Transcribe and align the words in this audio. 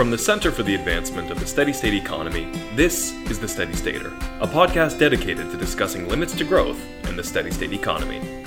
From 0.00 0.10
the 0.10 0.16
Center 0.16 0.50
for 0.50 0.62
the 0.62 0.74
Advancement 0.74 1.30
of 1.30 1.38
the 1.38 1.46
Steady 1.46 1.74
State 1.74 1.92
Economy, 1.92 2.50
this 2.74 3.12
is 3.28 3.38
The 3.38 3.46
Steady 3.46 3.74
Stater, 3.74 4.08
a 4.40 4.46
podcast 4.46 4.98
dedicated 4.98 5.50
to 5.50 5.58
discussing 5.58 6.08
limits 6.08 6.34
to 6.36 6.44
growth 6.44 6.80
in 7.04 7.16
the 7.16 7.22
steady 7.22 7.50
state 7.50 7.74
economy. 7.74 8.46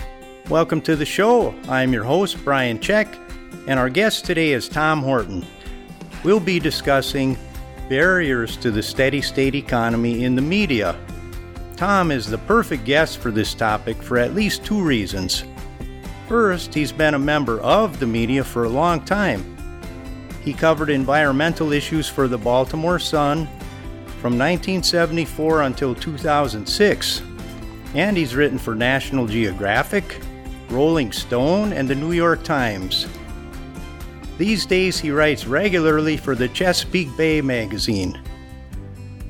Welcome 0.49 0.81
to 0.81 0.95
the 0.95 1.05
show. 1.05 1.53
I'm 1.69 1.93
your 1.93 2.05
host, 2.05 2.43
Brian 2.43 2.79
Czech, 2.79 3.07
and 3.67 3.79
our 3.79 3.87
guest 3.87 4.25
today 4.25 4.53
is 4.53 4.67
Tom 4.67 5.03
Horton. 5.03 5.45
We'll 6.23 6.39
be 6.39 6.59
discussing 6.59 7.37
barriers 7.87 8.57
to 8.57 8.71
the 8.71 8.81
steady 8.81 9.21
state 9.21 9.53
economy 9.53 10.23
in 10.23 10.35
the 10.35 10.41
media. 10.41 10.99
Tom 11.75 12.09
is 12.09 12.25
the 12.25 12.39
perfect 12.39 12.83
guest 12.83 13.19
for 13.19 13.29
this 13.29 13.53
topic 13.53 14.01
for 14.01 14.17
at 14.17 14.33
least 14.33 14.65
two 14.65 14.83
reasons. 14.83 15.43
First, 16.27 16.73
he's 16.73 16.91
been 16.91 17.13
a 17.13 17.19
member 17.19 17.61
of 17.61 17.99
the 17.99 18.07
media 18.07 18.43
for 18.43 18.63
a 18.63 18.69
long 18.69 19.05
time 19.05 19.52
he 20.43 20.53
covered 20.53 20.89
environmental 20.89 21.71
issues 21.71 22.09
for 22.09 22.27
the 22.27 22.37
Baltimore 22.37 22.99
Sun 22.99 23.45
from 24.19 24.37
1974 24.37 25.63
until 25.63 25.95
2006. 25.95 27.21
And 27.93 28.17
he's 28.17 28.35
written 28.35 28.57
for 28.57 28.75
National 28.75 29.27
Geographic, 29.27 30.19
Rolling 30.69 31.11
Stone, 31.11 31.73
and 31.73 31.87
the 31.87 31.95
New 31.95 32.11
York 32.11 32.43
Times. 32.43 33.07
These 34.37 34.65
days, 34.65 34.99
he 34.99 35.11
writes 35.11 35.45
regularly 35.45 36.17
for 36.17 36.35
the 36.35 36.47
Chesapeake 36.49 37.15
Bay 37.15 37.39
magazine. 37.39 38.19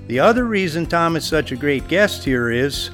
The 0.07 0.20
other 0.20 0.45
reason 0.45 0.85
Tom 0.85 1.16
is 1.16 1.26
such 1.26 1.52
a 1.52 1.57
great 1.57 1.88
guest 1.88 2.23
here 2.23 2.52
is 2.52 2.90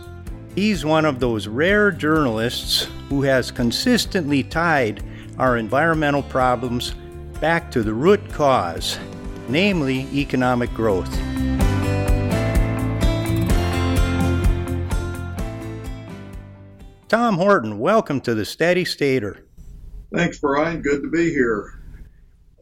he's 0.55 0.83
one 0.83 1.05
of 1.05 1.19
those 1.19 1.47
rare 1.47 1.91
journalists 1.91 2.87
who 3.09 3.21
has 3.21 3.51
consistently 3.51 4.43
tied 4.43 5.03
our 5.37 5.57
environmental 5.57 6.23
problems 6.23 6.93
back 7.39 7.71
to 7.71 7.83
the 7.83 7.93
root 7.93 8.31
cause, 8.31 8.99
namely 9.47 10.07
economic 10.13 10.73
growth. 10.73 11.11
Tom 17.07 17.37
Horton, 17.37 17.79
welcome 17.79 18.21
to 18.21 18.35
the 18.35 18.45
Steady 18.45 18.85
Stater. 18.85 19.45
Thanks, 20.13 20.39
Brian. 20.39 20.81
Good 20.81 21.01
to 21.01 21.09
be 21.09 21.31
here. 21.31 21.73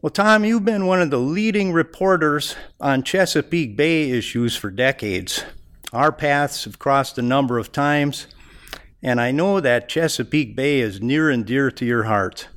Well, 0.00 0.10
Tom, 0.10 0.44
you've 0.44 0.64
been 0.64 0.86
one 0.86 1.02
of 1.02 1.10
the 1.10 1.18
leading 1.18 1.72
reporters 1.72 2.54
on 2.80 3.02
Chesapeake 3.02 3.76
Bay 3.76 4.10
issues 4.10 4.56
for 4.56 4.70
decades. 4.70 5.44
Our 5.92 6.12
paths 6.12 6.64
have 6.64 6.78
crossed 6.78 7.18
a 7.18 7.22
number 7.22 7.58
of 7.58 7.72
times, 7.72 8.28
and 9.02 9.20
I 9.20 9.32
know 9.32 9.60
that 9.60 9.88
Chesapeake 9.88 10.54
Bay 10.54 10.80
is 10.80 11.00
near 11.00 11.30
and 11.30 11.44
dear 11.44 11.70
to 11.72 11.84
your 11.84 12.04
heart. 12.04 12.48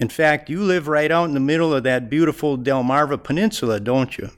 In 0.00 0.08
fact, 0.08 0.48
you 0.48 0.62
live 0.62 0.86
right 0.86 1.10
out 1.10 1.24
in 1.24 1.34
the 1.34 1.40
middle 1.40 1.74
of 1.74 1.82
that 1.82 2.08
beautiful 2.08 2.56
Delmarva 2.56 3.22
Peninsula, 3.22 3.80
don't 3.80 4.16
you? 4.16 4.30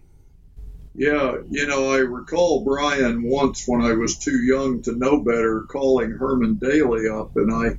Yeah, 0.94 1.36
you 1.48 1.66
know, 1.66 1.92
I 1.92 1.98
recall 1.98 2.64
Brian 2.64 3.22
once 3.22 3.64
when 3.66 3.80
I 3.82 3.92
was 3.92 4.18
too 4.18 4.36
young 4.42 4.82
to 4.82 4.92
know 4.92 5.22
better 5.22 5.62
calling 5.68 6.10
Herman 6.10 6.56
Daly 6.56 7.08
up, 7.08 7.36
and 7.36 7.52
I, 7.52 7.78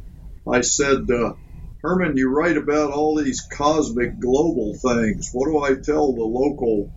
I 0.50 0.62
said, 0.62 1.10
uh, 1.12 1.34
Herman, 1.82 2.16
you 2.16 2.30
write 2.30 2.58
about 2.58 2.92
all 2.92 3.16
these 3.16 3.42
cosmic 3.42 4.20
global 4.20 4.76
things. 4.76 5.32
What 5.34 5.48
do 5.48 5.60
I 5.60 5.82
tell 5.82 6.14
the 6.14 6.24
local 6.24 6.94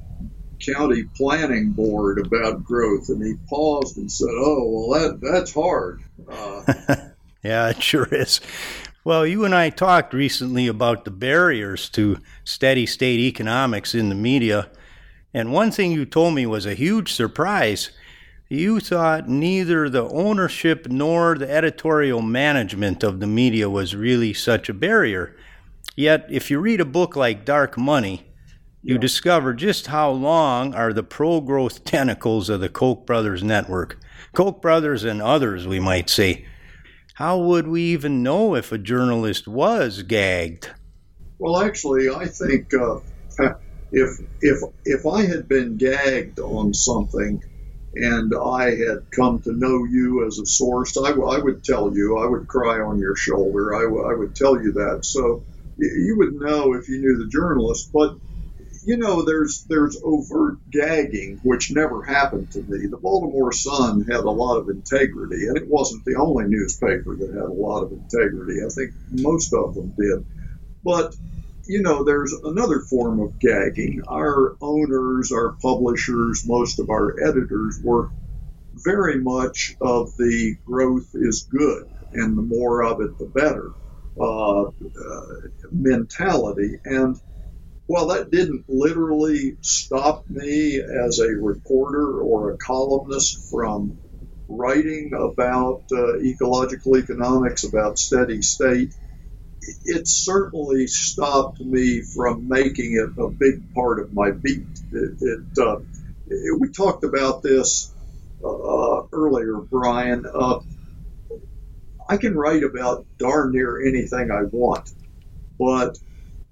county 0.60 1.04
planning 1.16 1.72
board 1.72 2.24
about 2.24 2.64
growth? 2.64 3.08
And 3.08 3.24
he 3.24 3.34
paused 3.48 3.96
and 3.96 4.12
said, 4.12 4.28
Oh, 4.30 4.88
well, 4.88 5.00
that 5.00 5.20
that's 5.20 5.54
hard. 5.54 6.02
Uh, 6.28 6.62
yeah, 7.42 7.70
it 7.70 7.82
sure 7.82 8.08
is. 8.12 8.40
Well, 9.06 9.26
you 9.26 9.44
and 9.44 9.54
I 9.54 9.68
talked 9.68 10.14
recently 10.14 10.66
about 10.66 11.04
the 11.04 11.10
barriers 11.10 11.90
to 11.90 12.16
steady 12.42 12.86
state 12.86 13.20
economics 13.20 13.94
in 13.94 14.08
the 14.08 14.14
media, 14.14 14.70
and 15.34 15.52
one 15.52 15.70
thing 15.70 15.92
you 15.92 16.06
told 16.06 16.34
me 16.34 16.46
was 16.46 16.64
a 16.64 16.72
huge 16.72 17.12
surprise. 17.12 17.90
You 18.48 18.80
thought 18.80 19.28
neither 19.28 19.90
the 19.90 20.08
ownership 20.08 20.86
nor 20.88 21.36
the 21.36 21.50
editorial 21.50 22.22
management 22.22 23.02
of 23.02 23.20
the 23.20 23.26
media 23.26 23.68
was 23.68 23.94
really 23.94 24.32
such 24.32 24.70
a 24.70 24.74
barrier. 24.74 25.36
Yet, 25.94 26.24
if 26.30 26.50
you 26.50 26.58
read 26.58 26.80
a 26.80 26.86
book 26.86 27.14
like 27.14 27.44
Dark 27.44 27.76
Money, 27.76 28.32
you 28.82 28.94
yeah. 28.94 29.00
discover 29.02 29.52
just 29.52 29.88
how 29.88 30.12
long 30.12 30.74
are 30.74 30.94
the 30.94 31.02
pro 31.02 31.42
growth 31.42 31.84
tentacles 31.84 32.48
of 32.48 32.60
the 32.60 32.70
Koch 32.70 33.04
brothers 33.04 33.44
network. 33.44 33.98
Koch 34.32 34.62
brothers 34.62 35.04
and 35.04 35.20
others, 35.20 35.66
we 35.66 35.78
might 35.78 36.08
say 36.08 36.46
how 37.14 37.38
would 37.38 37.68
we 37.68 37.82
even 37.82 38.22
know 38.22 38.56
if 38.56 38.72
a 38.72 38.78
journalist 38.78 39.46
was 39.46 40.02
gagged? 40.02 40.70
Well, 41.38 41.60
actually, 41.60 42.08
I 42.10 42.26
think 42.26 42.74
uh, 42.74 42.98
if 43.92 44.20
if 44.40 44.58
if 44.84 45.06
I 45.06 45.22
had 45.22 45.48
been 45.48 45.76
gagged 45.76 46.40
on 46.40 46.74
something 46.74 47.40
and 47.94 48.32
I 48.34 48.70
had 48.70 49.10
come 49.12 49.40
to 49.42 49.52
know 49.52 49.84
you 49.84 50.26
as 50.26 50.38
a 50.40 50.46
source, 50.46 50.96
I, 50.96 51.10
w- 51.10 51.28
I 51.28 51.38
would 51.38 51.62
tell 51.62 51.94
you. 51.94 52.18
I 52.18 52.26
would 52.26 52.48
cry 52.48 52.80
on 52.80 52.98
your 52.98 53.14
shoulder. 53.14 53.74
I, 53.74 53.82
w- 53.82 54.04
I 54.04 54.14
would 54.14 54.34
tell 54.34 54.60
you 54.60 54.72
that. 54.72 55.04
So 55.04 55.44
you 55.78 56.16
would 56.18 56.34
know 56.34 56.74
if 56.74 56.88
you 56.88 56.98
knew 56.98 57.18
the 57.18 57.30
journalist. 57.30 57.90
But 57.92 58.16
you 58.84 58.96
know, 58.96 59.24
there's 59.24 59.64
there's 59.68 60.00
overt 60.02 60.58
gagging, 60.70 61.40
which 61.42 61.70
never 61.70 62.02
happened 62.02 62.50
to 62.52 62.62
me. 62.62 62.86
The 62.86 62.98
Baltimore 62.98 63.52
Sun 63.52 64.04
had 64.10 64.20
a 64.20 64.30
lot 64.30 64.58
of 64.58 64.68
integrity, 64.68 65.46
and 65.46 65.56
it 65.56 65.68
wasn't 65.68 66.04
the 66.04 66.16
only 66.16 66.44
newspaper 66.46 67.16
that 67.16 67.32
had 67.32 67.48
a 67.48 67.52
lot 67.52 67.82
of 67.82 67.92
integrity. 67.92 68.60
I 68.64 68.68
think 68.68 68.92
most 69.10 69.52
of 69.54 69.74
them 69.74 69.94
did. 69.98 70.24
But 70.82 71.14
you 71.66 71.82
know, 71.82 72.04
there's 72.04 72.32
another 72.32 72.80
form 72.80 73.20
of 73.20 73.38
gagging. 73.38 74.02
Our 74.06 74.56
owners, 74.60 75.32
our 75.32 75.52
publishers, 75.62 76.44
most 76.46 76.78
of 76.78 76.90
our 76.90 77.16
editors 77.26 77.80
were 77.82 78.10
very 78.74 79.20
much 79.20 79.76
of 79.80 80.14
the 80.16 80.56
growth 80.66 81.08
is 81.14 81.48
good, 81.50 81.88
and 82.12 82.36
the 82.36 82.42
more 82.42 82.82
of 82.84 83.00
it, 83.00 83.16
the 83.18 83.26
better 83.26 83.70
uh, 84.20 84.64
uh, 84.64 85.48
mentality. 85.72 86.78
And 86.84 87.16
well, 87.88 88.08
that 88.08 88.30
didn't 88.30 88.64
literally 88.68 89.56
stop 89.60 90.24
me 90.28 90.80
as 90.80 91.18
a 91.18 91.28
reporter 91.28 92.20
or 92.20 92.52
a 92.52 92.58
columnist 92.58 93.48
from 93.50 94.00
writing 94.48 95.12
about 95.14 95.84
uh, 95.92 96.18
ecological 96.20 96.96
economics, 96.96 97.64
about 97.64 97.98
steady 97.98 98.42
state. 98.42 98.94
It 99.84 100.08
certainly 100.08 100.86
stopped 100.86 101.60
me 101.60 102.02
from 102.02 102.48
making 102.48 102.92
it 102.94 103.22
a 103.22 103.30
big 103.30 103.72
part 103.74 104.00
of 104.00 104.12
my 104.12 104.30
beat. 104.30 104.66
It, 104.92 105.16
it, 105.20 105.58
uh, 105.58 105.78
it 106.26 106.60
we 106.60 106.70
talked 106.70 107.04
about 107.04 107.42
this 107.42 107.92
uh, 108.44 109.02
earlier, 109.12 109.56
Brian. 109.70 110.24
Uh, 110.32 110.60
I 112.08 112.16
can 112.18 112.34
write 112.36 112.62
about 112.62 113.06
darn 113.18 113.52
near 113.52 113.80
anything 113.86 114.30
I 114.30 114.42
want, 114.44 114.88
but 115.58 115.98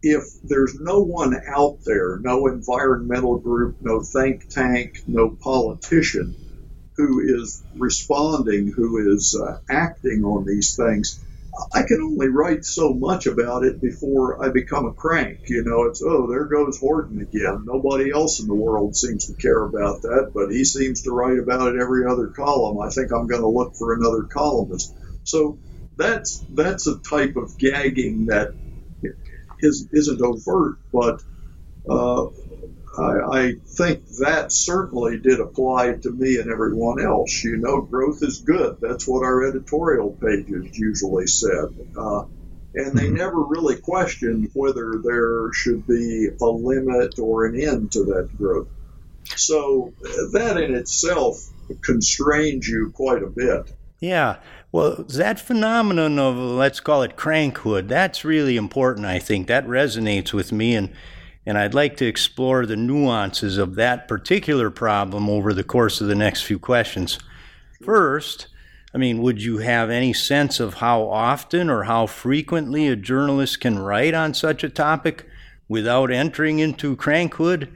if 0.02 0.24
there's 0.42 0.78
no 0.80 1.00
one 1.00 1.40
out 1.46 1.78
there, 1.84 2.18
no 2.18 2.46
environmental 2.48 3.38
group, 3.38 3.76
no 3.80 4.00
think 4.00 4.48
tank, 4.48 4.98
no 5.06 5.30
politician 5.30 6.34
who 6.96 7.20
is 7.20 7.62
responding, 7.76 8.70
who 8.74 9.14
is 9.14 9.40
uh, 9.40 9.58
acting 9.70 10.24
on 10.24 10.44
these 10.44 10.76
things, 10.76 11.24
I 11.74 11.82
can 11.82 12.00
only 12.00 12.28
write 12.28 12.64
so 12.64 12.92
much 12.94 13.26
about 13.26 13.64
it 13.64 13.80
before 13.80 14.42
I 14.44 14.48
become 14.48 14.86
a 14.86 14.92
crank. 14.92 15.40
You 15.48 15.64
know, 15.64 15.84
it's, 15.84 16.02
oh, 16.02 16.26
there 16.26 16.46
goes 16.46 16.78
Horton 16.80 17.20
again. 17.20 17.64
Nobody 17.66 18.10
else 18.10 18.40
in 18.40 18.46
the 18.46 18.54
world 18.54 18.96
seems 18.96 19.26
to 19.26 19.34
care 19.34 19.62
about 19.62 20.02
that, 20.02 20.32
but 20.34 20.50
he 20.50 20.64
seems 20.64 21.02
to 21.02 21.12
write 21.12 21.38
about 21.38 21.74
it 21.74 21.80
every 21.80 22.06
other 22.06 22.28
column. 22.28 22.80
I 22.80 22.90
think 22.90 23.12
I'm 23.12 23.26
going 23.26 23.42
to 23.42 23.48
look 23.48 23.74
for 23.76 23.92
another 23.92 24.24
columnist. 24.24 24.94
So 25.24 25.58
that's 25.96 26.42
that's 26.48 26.86
a 26.86 26.98
type 26.98 27.36
of 27.36 27.58
gagging 27.58 28.26
that 28.26 28.54
is, 29.62 29.88
isn't 29.92 30.20
overt, 30.20 30.78
but 30.92 31.22
uh, 31.88 32.26
I, 32.98 33.38
I, 33.38 33.52
think 33.66 34.06
that 34.18 34.52
certainly 34.52 35.18
did 35.18 35.40
apply 35.40 35.94
to 35.94 36.10
me 36.10 36.36
and 36.36 36.50
everyone 36.50 37.00
else. 37.00 37.42
You 37.42 37.56
know, 37.56 37.80
growth 37.80 38.22
is 38.22 38.40
good. 38.40 38.76
That's 38.80 39.08
what 39.08 39.24
our 39.24 39.48
editorial 39.48 40.10
pages 40.12 40.78
usually 40.78 41.26
said. 41.26 41.68
Uh, 41.96 42.24
and 42.74 42.96
they 42.96 43.06
mm-hmm. 43.06 43.16
never 43.16 43.42
really 43.42 43.76
questioned 43.76 44.50
whether 44.54 45.00
there 45.02 45.52
should 45.52 45.86
be 45.86 46.28
a 46.40 46.46
limit 46.46 47.18
or 47.18 47.46
an 47.46 47.60
end 47.60 47.92
to 47.92 48.04
that 48.04 48.30
growth. 48.36 48.68
So 49.36 49.92
that 50.32 50.58
in 50.58 50.74
itself 50.74 51.36
constrains 51.80 52.68
you 52.68 52.90
quite 52.90 53.22
a 53.22 53.28
bit. 53.28 53.72
Yeah. 54.00 54.38
Well, 54.72 55.04
that 55.06 55.38
phenomenon 55.38 56.18
of, 56.18 56.34
let's 56.34 56.80
call 56.80 57.02
it 57.02 57.14
crankhood, 57.14 57.88
that's 57.88 58.24
really 58.24 58.56
important, 58.56 59.04
I 59.04 59.18
think. 59.18 59.46
That 59.46 59.66
resonates 59.66 60.32
with 60.32 60.50
me, 60.50 60.74
and, 60.74 60.88
and 61.44 61.58
I'd 61.58 61.74
like 61.74 61.98
to 61.98 62.06
explore 62.06 62.64
the 62.64 62.74
nuances 62.76 63.58
of 63.58 63.74
that 63.74 64.08
particular 64.08 64.70
problem 64.70 65.28
over 65.28 65.52
the 65.52 65.62
course 65.62 66.00
of 66.00 66.06
the 66.06 66.14
next 66.14 66.44
few 66.44 66.58
questions. 66.58 67.18
First, 67.84 68.46
I 68.94 68.98
mean, 68.98 69.20
would 69.20 69.42
you 69.42 69.58
have 69.58 69.90
any 69.90 70.14
sense 70.14 70.58
of 70.58 70.74
how 70.74 71.02
often 71.02 71.68
or 71.68 71.82
how 71.82 72.06
frequently 72.06 72.88
a 72.88 72.96
journalist 72.96 73.60
can 73.60 73.78
write 73.78 74.14
on 74.14 74.32
such 74.32 74.64
a 74.64 74.70
topic 74.70 75.26
without 75.68 76.10
entering 76.10 76.60
into 76.60 76.96
crankhood? 76.96 77.68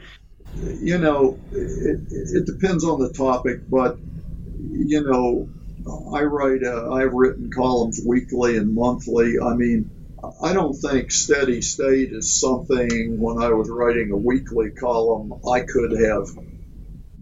You 0.81 0.97
know, 0.97 1.39
it, 1.53 2.01
it 2.11 2.47
depends 2.47 2.85
on 2.85 3.01
the 3.01 3.13
topic, 3.13 3.69
but, 3.69 3.99
you 4.71 5.03
know, 5.03 5.47
I 5.89 6.23
write, 6.23 6.63
uh, 6.65 6.93
I've 6.93 7.13
written 7.13 7.51
columns 7.51 8.01
weekly 8.07 8.57
and 8.57 8.75
monthly. 8.75 9.35
I 9.41 9.55
mean, 9.55 9.91
I 10.43 10.53
don't 10.53 10.75
think 10.75 11.13
steady 11.13 11.63
state 11.63 12.13
is 12.13 12.41
something 12.41 13.19
when 13.21 13.43
I 13.43 13.51
was 13.51 13.71
writing 13.71 14.11
a 14.13 14.17
weekly 14.17 14.71
column 14.73 15.33
I 15.51 15.61
could 15.61 15.93
have 15.93 16.29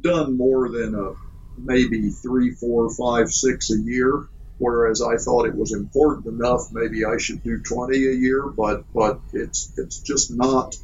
done 0.00 0.36
more 0.36 0.70
than 0.70 0.94
a 0.94 1.12
maybe 1.56 2.10
three, 2.10 2.52
four, 2.54 2.90
five, 2.94 3.30
six 3.30 3.70
a 3.70 3.78
year. 3.78 4.26
Whereas 4.58 5.02
I 5.02 5.16
thought 5.16 5.46
it 5.46 5.56
was 5.56 5.74
important 5.74 6.26
enough, 6.26 6.62
maybe 6.72 7.04
I 7.04 7.18
should 7.18 7.42
do 7.42 7.60
20 7.60 7.96
a 7.96 8.12
year, 8.12 8.46
but 8.56 8.84
but 8.94 9.20
it's 9.32 9.72
it's 9.76 10.00
just 10.00 10.30
not 10.32 10.76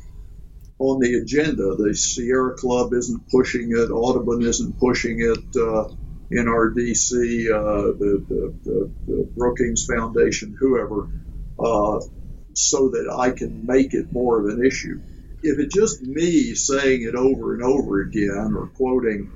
on 0.78 1.00
the 1.00 1.14
agenda. 1.14 1.76
The 1.76 1.94
Sierra 1.94 2.56
Club 2.56 2.92
isn't 2.94 3.28
pushing 3.30 3.70
it. 3.72 3.90
Audubon 3.90 4.42
isn't 4.42 4.78
pushing 4.78 5.20
it. 5.20 5.60
Uh, 5.60 5.84
NRDC, 6.32 7.50
uh, 7.50 7.98
the, 7.98 8.24
the, 8.28 8.54
the, 8.64 8.92
the, 9.06 9.30
Brookings 9.36 9.86
Foundation, 9.86 10.56
whoever, 10.58 11.08
uh, 11.58 12.00
so 12.54 12.90
that 12.90 13.12
I 13.18 13.30
can 13.30 13.66
make 13.66 13.94
it 13.94 14.12
more 14.12 14.40
of 14.40 14.46
an 14.46 14.64
issue. 14.64 15.00
If 15.42 15.58
it's 15.58 15.74
just 15.74 16.02
me 16.02 16.54
saying 16.54 17.02
it 17.02 17.14
over 17.14 17.54
and 17.54 17.62
over 17.62 18.02
again 18.02 18.54
or 18.56 18.68
quoting 18.76 19.30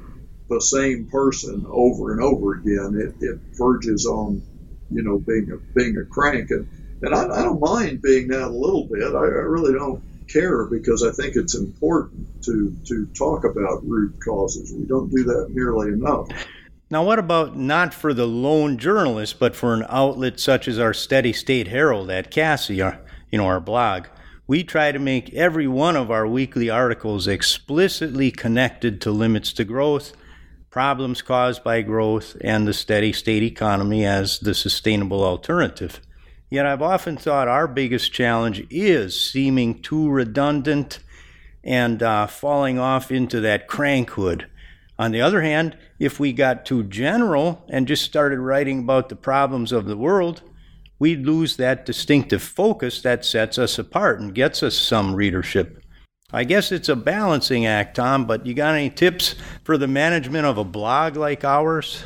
the 0.49 0.61
same 0.61 1.09
person 1.11 1.65
over 1.69 2.13
and 2.13 2.23
over 2.23 2.55
again, 2.55 2.95
it, 3.01 3.25
it 3.25 3.41
verges 3.59 4.07
on, 4.07 4.43
you 4.91 5.03
know, 5.03 5.19
being 5.19 5.51
a, 5.51 5.79
being 5.79 5.97
a 5.97 6.05
crank. 6.05 6.51
And, 6.51 6.69
and 7.03 7.15
I, 7.15 7.41
I 7.41 7.43
don't 7.43 7.61
mind 7.61 8.03
being 8.03 8.29
that 8.29 8.49
a 8.49 8.51
little 8.51 8.87
bit. 8.87 9.15
I, 9.15 9.19
I 9.19 9.47
really 9.49 9.73
don't 9.73 10.03
care 10.29 10.67
because 10.67 11.03
I 11.03 11.13
think 11.13 11.37
it's 11.37 11.57
important 11.57 12.29
to, 12.45 12.77
to 12.87 13.07
talk 13.19 13.45
about 13.45 13.87
root 13.87 14.15
causes. 14.25 14.73
We 14.77 14.87
don't 14.87 15.11
do 15.11 15.25
that 15.25 15.49
nearly 15.51 15.89
enough. 15.89 16.29
Now, 16.91 17.03
what 17.03 17.19
about 17.19 17.57
not 17.57 17.95
for 17.95 18.13
the 18.13 18.27
lone 18.27 18.77
journalist, 18.77 19.39
but 19.39 19.57
for 19.57 19.73
an 19.73 19.87
outlet 19.89 20.39
such 20.39 20.69
as 20.69 20.79
our 20.79 20.93
Steady 20.93 21.33
State 21.33 21.69
Herald 21.69 22.11
at 22.11 22.31
CASSE, 22.31 22.81
our, 22.81 23.01
you 23.31 23.39
know, 23.39 23.47
our 23.47 23.61
blog? 23.61 24.07
We 24.47 24.63
try 24.63 24.93
to 24.93 24.99
make 24.99 25.33
every 25.33 25.67
one 25.67 25.97
of 25.97 26.11
our 26.11 26.27
weekly 26.27 26.69
articles 26.69 27.27
explicitly 27.27 28.31
connected 28.31 29.01
to 29.01 29.11
limits 29.11 29.55
to 29.55 29.65
growth, 29.65 30.13
problems 30.71 31.23
caused 31.23 31.65
by 31.65 31.81
growth, 31.81 32.37
and 32.43 32.69
the 32.69 32.75
steady 32.75 33.15
state 33.15 33.43
economy 33.43 34.05
as 34.05 34.39
the 34.41 34.53
sustainable 34.53 35.25
alternative. 35.25 36.01
Yet 36.51 36.67
I've 36.67 36.83
often 36.83 37.17
thought 37.17 37.49
our 37.49 37.67
biggest 37.67 38.13
challenge 38.13 38.67
is 38.69 39.19
seeming 39.19 39.81
too 39.81 40.11
redundant 40.11 40.99
and 41.65 42.03
uh, 42.03 42.27
falling 42.27 42.79
off 42.79 43.11
into 43.11 43.41
that 43.41 43.67
crankhood 43.69 44.45
on 44.99 45.11
the 45.11 45.21
other 45.21 45.43
hand, 45.43 45.77
if 45.99 46.21
we 46.21 46.33
got 46.33 46.65
too 46.65 46.85
general 46.85 47.65
and 47.69 47.89
just 47.89 48.05
started 48.05 48.39
writing 48.39 48.81
about 48.81 49.09
the 49.09 49.17
problems 49.17 49.73
of 49.73 49.87
the 49.87 49.97
world, 49.97 50.43
we'd 50.99 51.27
lose 51.27 51.57
that 51.57 51.85
distinctive 51.85 52.43
focus 52.43 53.03
that 53.03 53.25
sets 53.25 53.59
us 53.59 53.79
apart 53.79 54.21
and 54.21 54.35
gets 54.35 54.63
us 54.63 54.77
some 54.77 55.15
readership. 55.15 55.83
I 56.33 56.45
guess 56.45 56.73
it's 56.73 56.89
a 56.89 56.97
balancing 56.97 57.67
act, 57.67 57.97
Tom, 57.97 58.27
but 58.27 58.47
you 58.47 58.55
got 58.55 58.75
any 58.75 58.91
tips 58.91 59.35
for 59.63 59.77
the 59.77 59.87
management 59.87 60.47
of 60.47 60.59
a 60.59 60.65
blog 60.65 61.17
like 61.17 61.45
ours? 61.45 62.05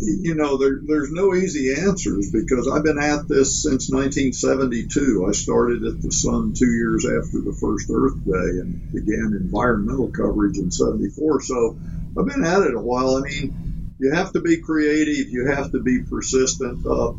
You 0.00 0.34
know, 0.34 0.58
there, 0.58 0.80
there's 0.86 1.10
no 1.10 1.34
easy 1.34 1.72
answers 1.72 2.30
because 2.32 2.68
I've 2.68 2.84
been 2.84 2.98
at 2.98 3.28
this 3.28 3.62
since 3.62 3.90
1972. 3.90 5.26
I 5.28 5.32
started 5.32 5.84
at 5.84 6.00
the 6.00 6.12
Sun 6.12 6.54
two 6.56 6.70
years 6.70 7.04
after 7.04 7.40
the 7.40 7.56
first 7.60 7.90
Earth 7.92 8.16
Day 8.24 8.60
and 8.60 8.80
began 8.92 9.38
environmental 9.40 10.10
coverage 10.10 10.58
in 10.58 10.70
74. 10.70 11.42
So 11.42 11.78
I've 12.18 12.26
been 12.26 12.44
at 12.44 12.62
it 12.62 12.74
a 12.74 12.80
while. 12.80 13.16
I 13.16 13.20
mean, 13.22 13.56
you 13.98 14.12
have 14.12 14.32
to 14.32 14.40
be 14.40 14.58
creative, 14.58 15.30
you 15.30 15.46
have 15.46 15.70
to 15.72 15.80
be 15.80 16.02
persistent. 16.08 16.84
Uh, 16.86 17.12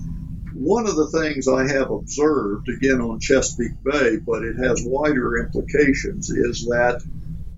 one 0.54 0.88
of 0.88 0.96
the 0.96 1.10
things 1.10 1.48
I 1.48 1.68
have 1.68 1.90
observed, 1.90 2.68
again 2.70 3.02
on 3.02 3.20
Chesapeake 3.20 3.84
Bay, 3.84 4.18
but 4.18 4.44
it 4.44 4.56
has 4.58 4.84
wider 4.86 5.38
implications, 5.38 6.30
is 6.30 6.66
that 6.66 7.02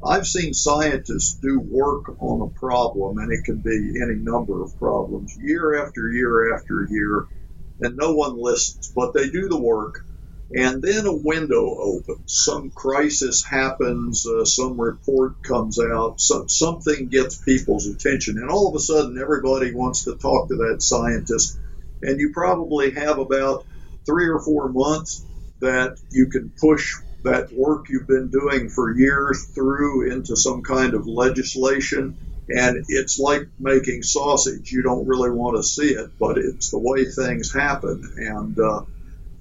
I've 0.05 0.27
seen 0.27 0.53
scientists 0.53 1.39
do 1.41 1.59
work 1.59 2.21
on 2.21 2.41
a 2.41 2.59
problem, 2.59 3.17
and 3.17 3.31
it 3.31 3.43
can 3.43 3.57
be 3.57 3.99
any 4.01 4.15
number 4.15 4.61
of 4.61 4.77
problems, 4.77 5.35
year 5.41 5.83
after 5.83 6.11
year 6.11 6.55
after 6.55 6.87
year, 6.89 7.25
and 7.81 7.97
no 7.97 8.13
one 8.13 8.37
listens, 8.37 8.91
but 8.95 9.13
they 9.13 9.29
do 9.29 9.49
the 9.49 9.59
work. 9.59 10.05
And 10.55 10.79
then 10.83 11.07
a 11.07 11.15
window 11.15 11.75
opens. 11.79 12.21
Some 12.27 12.69
crisis 12.69 13.43
happens, 13.43 14.27
uh, 14.27 14.45
some 14.45 14.79
report 14.79 15.41
comes 15.41 15.79
out, 15.79 16.21
some, 16.21 16.47
something 16.49 17.07
gets 17.07 17.41
people's 17.41 17.87
attention, 17.87 18.37
and 18.37 18.51
all 18.51 18.69
of 18.69 18.75
a 18.75 18.79
sudden 18.79 19.17
everybody 19.19 19.73
wants 19.73 20.03
to 20.03 20.15
talk 20.15 20.49
to 20.49 20.55
that 20.55 20.83
scientist. 20.83 21.57
And 22.03 22.19
you 22.19 22.31
probably 22.31 22.91
have 22.91 23.17
about 23.17 23.65
three 24.05 24.27
or 24.27 24.39
four 24.39 24.69
months 24.69 25.25
that 25.61 25.97
you 26.11 26.27
can 26.27 26.51
push 26.61 26.93
that 27.25 27.51
work 27.53 27.87
you've 27.89 28.07
been 28.07 28.29
doing 28.29 28.69
for 28.69 28.95
years 28.95 29.45
through 29.53 30.11
into 30.11 30.35
some 30.35 30.63
kind 30.63 30.93
of 30.93 31.07
legislation. 31.07 32.17
And 32.47 32.85
it's 32.87 33.19
like 33.19 33.47
making 33.59 34.03
sausage. 34.03 34.71
You 34.71 34.83
don't 34.83 35.07
really 35.07 35.31
want 35.31 35.57
to 35.57 35.63
see 35.63 35.89
it, 35.89 36.11
but 36.19 36.37
it's 36.37 36.69
the 36.69 36.79
way 36.79 37.05
things 37.05 37.51
happen. 37.51 38.03
And 38.17 38.59
uh, 38.59 38.81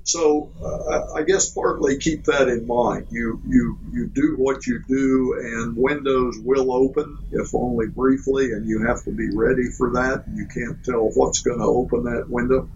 so 0.04 0.50
uh, 0.62 1.14
I 1.14 1.22
guess 1.22 1.50
partly 1.50 1.98
keep 1.98 2.24
that 2.24 2.48
in 2.48 2.66
mind. 2.66 3.08
You, 3.10 3.40
you, 3.46 3.78
you 3.92 4.06
do 4.06 4.36
what 4.38 4.66
you 4.66 4.82
do, 4.88 5.34
and 5.38 5.76
windows 5.76 6.38
will 6.42 6.72
open, 6.72 7.18
if 7.32 7.54
only 7.54 7.88
briefly, 7.88 8.52
and 8.52 8.66
you 8.66 8.86
have 8.86 9.02
to 9.04 9.12
be 9.12 9.28
ready 9.34 9.70
for 9.76 9.92
that. 9.92 10.24
You 10.34 10.46
can't 10.46 10.82
tell 10.84 11.10
what's 11.14 11.42
going 11.42 11.58
to 11.58 11.64
open 11.64 12.04
that 12.04 12.28
window. 12.28 12.68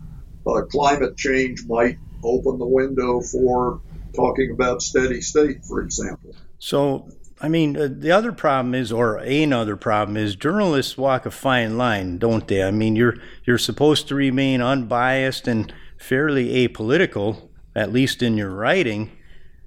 Uh, 0.46 0.62
climate 0.62 1.16
change 1.16 1.64
might 1.66 1.98
open 2.22 2.58
the 2.58 2.66
window 2.66 3.20
for 3.20 3.80
talking 4.14 4.50
about 4.52 4.82
steady 4.82 5.20
state, 5.20 5.64
for 5.64 5.80
example. 5.80 6.34
So, 6.58 7.08
I 7.40 7.48
mean, 7.48 7.76
uh, 7.76 7.88
the 7.90 8.10
other 8.10 8.32
problem 8.32 8.74
is, 8.74 8.90
or 8.90 9.16
another 9.16 9.76
problem 9.76 10.16
is, 10.16 10.34
journalists 10.34 10.98
walk 10.98 11.26
a 11.26 11.30
fine 11.30 11.78
line, 11.78 12.18
don't 12.18 12.46
they? 12.48 12.62
I 12.62 12.70
mean, 12.70 12.96
you're 12.96 13.16
you're 13.44 13.58
supposed 13.58 14.08
to 14.08 14.14
remain 14.14 14.60
unbiased 14.60 15.46
and 15.46 15.72
fairly 15.98 16.66
apolitical, 16.66 17.48
at 17.74 17.92
least 17.92 18.22
in 18.22 18.36
your 18.36 18.50
writing. 18.50 19.12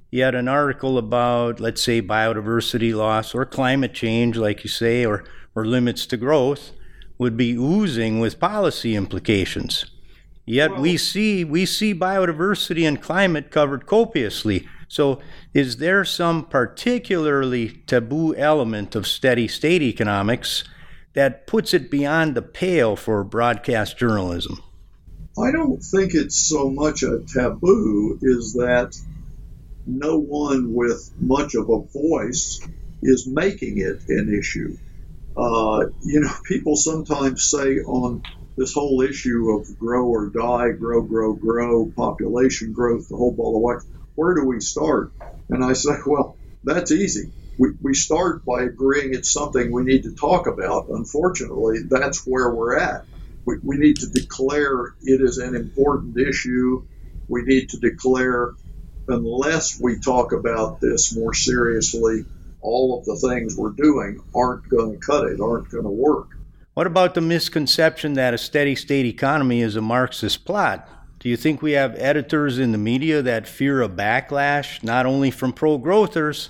Yet, 0.09 0.35
an 0.35 0.49
article 0.49 0.97
about, 0.97 1.61
let's 1.61 1.81
say, 1.81 2.01
biodiversity 2.01 2.93
loss 2.93 3.33
or 3.33 3.45
climate 3.45 3.93
change, 3.93 4.35
like 4.35 4.63
you 4.63 4.69
say, 4.69 5.05
or 5.05 5.23
or 5.55 5.65
limits 5.65 6.05
to 6.07 6.17
growth, 6.17 6.71
would 7.17 7.37
be 7.37 7.53
oozing 7.53 8.19
with 8.19 8.39
policy 8.39 8.95
implications. 8.95 9.85
Yet 10.51 10.71
well, 10.71 10.81
we 10.81 10.97
see 10.97 11.45
we 11.45 11.65
see 11.65 11.95
biodiversity 11.95 12.85
and 12.85 13.01
climate 13.01 13.51
covered 13.51 13.85
copiously. 13.85 14.67
So 14.89 15.21
is 15.53 15.77
there 15.77 16.03
some 16.03 16.43
particularly 16.43 17.69
taboo 17.87 18.35
element 18.35 18.93
of 18.93 19.07
steady 19.07 19.47
state 19.47 19.81
economics 19.81 20.65
that 21.13 21.47
puts 21.47 21.73
it 21.73 21.89
beyond 21.89 22.35
the 22.35 22.41
pale 22.41 22.97
for 22.97 23.23
broadcast 23.23 23.97
journalism? 23.97 24.61
I 25.41 25.51
don't 25.51 25.81
think 25.81 26.15
it's 26.15 26.49
so 26.49 26.69
much 26.69 27.01
a 27.03 27.19
taboo 27.19 28.19
is 28.21 28.51
that 28.55 28.99
no 29.87 30.17
one 30.17 30.73
with 30.73 31.11
much 31.17 31.55
of 31.55 31.69
a 31.69 31.79
voice 31.79 32.59
is 33.01 33.25
making 33.25 33.77
it 33.77 34.01
an 34.09 34.37
issue. 34.37 34.77
Uh, 35.37 35.85
you 36.03 36.19
know, 36.19 36.33
people 36.43 36.75
sometimes 36.75 37.49
say 37.49 37.77
on 37.77 38.21
this 38.61 38.73
whole 38.75 39.01
issue 39.01 39.49
of 39.49 39.79
grow 39.79 40.05
or 40.05 40.27
die, 40.27 40.69
grow, 40.69 41.01
grow, 41.01 41.33
grow, 41.33 41.91
population 41.97 42.73
growth, 42.73 43.09
the 43.09 43.17
whole 43.17 43.31
ball 43.31 43.55
of 43.55 43.63
wax. 43.63 43.85
Where 44.13 44.35
do 44.35 44.45
we 44.45 44.59
start? 44.59 45.11
And 45.49 45.63
I 45.63 45.73
say, 45.73 45.93
well, 46.05 46.37
that's 46.63 46.91
easy. 46.91 47.31
We, 47.57 47.69
we 47.81 47.95
start 47.95 48.45
by 48.45 48.61
agreeing 48.61 49.15
it's 49.15 49.31
something 49.31 49.71
we 49.71 49.81
need 49.81 50.03
to 50.03 50.13
talk 50.13 50.45
about. 50.45 50.89
Unfortunately, 50.89 51.79
that's 51.89 52.23
where 52.27 52.51
we're 52.51 52.77
at. 52.77 53.05
We, 53.45 53.55
we 53.63 53.77
need 53.77 53.97
to 53.97 54.07
declare 54.07 54.93
it 55.01 55.21
is 55.21 55.39
an 55.39 55.55
important 55.55 56.19
issue. 56.19 56.85
We 57.27 57.41
need 57.41 57.69
to 57.69 57.79
declare, 57.79 58.53
unless 59.07 59.79
we 59.81 59.99
talk 59.99 60.33
about 60.33 60.79
this 60.81 61.15
more 61.15 61.33
seriously, 61.33 62.25
all 62.61 62.99
of 62.99 63.05
the 63.05 63.27
things 63.27 63.57
we're 63.57 63.71
doing 63.71 64.21
aren't 64.35 64.69
going 64.69 64.99
to 64.99 65.03
cut 65.03 65.25
it, 65.25 65.41
aren't 65.41 65.71
going 65.71 65.85
to 65.85 65.89
work. 65.89 66.27
What 66.73 66.87
about 66.87 67.15
the 67.15 67.21
misconception 67.21 68.13
that 68.13 68.33
a 68.33 68.37
steady 68.37 68.75
state 68.75 69.05
economy 69.05 69.59
is 69.59 69.75
a 69.75 69.81
Marxist 69.81 70.45
plot? 70.45 70.87
Do 71.19 71.27
you 71.27 71.35
think 71.35 71.61
we 71.61 71.73
have 71.73 71.95
editors 71.97 72.59
in 72.59 72.71
the 72.71 72.77
media 72.77 73.21
that 73.21 73.45
fear 73.45 73.81
a 73.81 73.89
backlash 73.89 74.81
not 74.81 75.05
only 75.05 75.31
from 75.31 75.51
pro 75.51 75.77
growthers, 75.77 76.47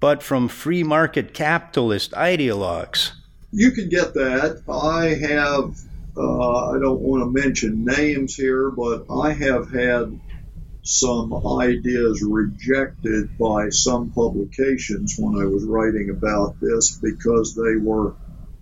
but 0.00 0.22
from 0.22 0.48
free 0.48 0.82
market 0.82 1.32
capitalist 1.32 2.12
ideologues? 2.12 3.12
You 3.52 3.70
can 3.70 3.88
get 3.88 4.12
that. 4.12 4.62
I 4.68 5.14
have, 5.32 5.74
uh, 6.14 6.70
I 6.70 6.78
don't 6.78 7.00
want 7.00 7.22
to 7.22 7.42
mention 7.42 7.86
names 7.86 8.34
here, 8.34 8.70
but 8.70 9.06
I 9.10 9.32
have 9.32 9.72
had 9.72 10.20
some 10.82 11.32
ideas 11.58 12.22
rejected 12.22 13.38
by 13.38 13.70
some 13.70 14.10
publications 14.10 15.16
when 15.18 15.40
I 15.40 15.46
was 15.46 15.64
writing 15.64 16.10
about 16.10 16.60
this 16.60 16.98
because 17.02 17.54
they 17.54 17.76
were 17.82 18.14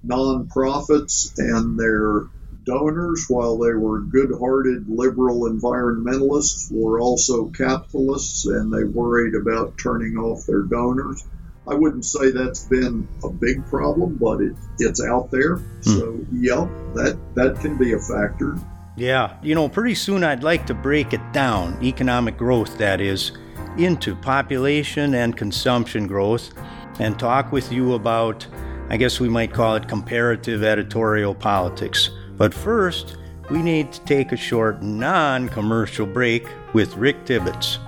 nonprofits 0.07 1.33
and 1.39 1.79
their 1.79 2.27
donors, 2.65 3.27
while 3.29 3.59
they 3.59 3.73
were 3.73 4.01
good 4.01 4.31
hearted 4.39 4.89
liberal 4.89 5.51
environmentalists, 5.51 6.71
were 6.71 7.01
also 7.01 7.47
capitalists 7.47 8.47
and 8.47 8.73
they 8.73 8.85
worried 8.85 9.35
about 9.35 9.79
turning 9.79 10.17
off 10.17 10.47
their 10.47 10.63
donors. 10.63 11.25
I 11.67 11.75
wouldn't 11.75 12.05
say 12.05 12.33
that's 12.33 12.65
been 12.65 13.07
a 13.23 13.31
big 13.31 13.65
problem, 13.67 14.17
but 14.21 14.41
it, 14.41 14.55
it's 14.79 15.03
out 15.03 15.31
there. 15.31 15.57
Hmm. 15.57 15.81
So, 15.83 16.27
yeah, 16.33 16.69
that, 16.95 17.19
that 17.35 17.61
can 17.61 17.79
be 17.79 17.93
a 17.93 17.99
factor. 17.99 18.59
Yeah, 18.97 19.37
you 19.43 19.55
know, 19.55 19.69
pretty 19.69 19.95
soon 19.95 20.23
I'd 20.23 20.43
like 20.43 20.67
to 20.67 20.75
break 20.75 21.13
it 21.13 21.33
down, 21.33 21.83
economic 21.83 22.37
growth 22.37 22.79
that 22.79 23.01
is, 23.01 23.33
into 23.79 24.15
population 24.15 25.15
and 25.15 25.37
consumption 25.37 26.07
growth, 26.07 26.53
and 26.99 27.19
talk 27.19 27.53
with 27.53 27.73
you 27.73 27.95
about, 27.95 28.47
I 28.89 28.97
guess 28.97 29.21
we 29.21 29.29
might 29.29 29.53
call 29.53 29.77
it 29.77 29.89
comparative 29.89 30.63
editorial 30.63 31.35
politics. 31.35 32.11
But 32.37 32.53
first, 32.53 33.17
we 33.51 33.63
need 33.63 33.93
to 33.93 34.01
take 34.03 34.33
a 34.33 34.37
short 34.37 34.83
non 34.83 35.49
commercial 35.49 36.07
break 36.07 36.47
with 36.73 36.97
Rick 36.97 37.25
Tibbetts. 37.25 37.79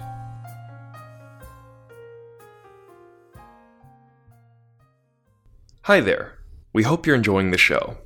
Hi 5.82 6.00
there. 6.00 6.38
We 6.72 6.84
hope 6.84 7.06
you're 7.06 7.16
enjoying 7.16 7.50
the 7.50 7.58
show. 7.58 7.98